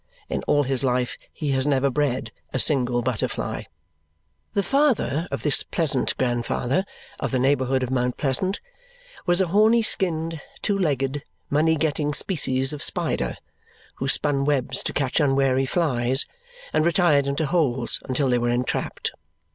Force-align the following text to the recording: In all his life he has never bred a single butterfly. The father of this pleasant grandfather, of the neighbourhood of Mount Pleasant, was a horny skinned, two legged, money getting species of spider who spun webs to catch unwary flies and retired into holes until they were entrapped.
In 0.29 0.41
all 0.47 0.63
his 0.63 0.83
life 0.83 1.15
he 1.31 1.51
has 1.51 1.67
never 1.67 1.91
bred 1.91 2.31
a 2.51 2.57
single 2.57 3.03
butterfly. 3.03 3.65
The 4.53 4.63
father 4.63 5.27
of 5.29 5.43
this 5.43 5.61
pleasant 5.61 6.17
grandfather, 6.17 6.85
of 7.19 7.29
the 7.29 7.37
neighbourhood 7.37 7.83
of 7.83 7.91
Mount 7.91 8.17
Pleasant, 8.17 8.59
was 9.27 9.39
a 9.39 9.45
horny 9.49 9.83
skinned, 9.83 10.41
two 10.63 10.75
legged, 10.75 11.21
money 11.51 11.75
getting 11.75 12.15
species 12.15 12.73
of 12.73 12.81
spider 12.81 13.37
who 13.97 14.07
spun 14.07 14.43
webs 14.43 14.81
to 14.85 14.91
catch 14.93 15.19
unwary 15.19 15.67
flies 15.67 16.25
and 16.73 16.83
retired 16.83 17.27
into 17.27 17.45
holes 17.45 18.01
until 18.09 18.27
they 18.27 18.39
were 18.39 18.49
entrapped. 18.49 19.11